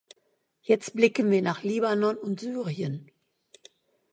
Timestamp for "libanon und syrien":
1.61-3.11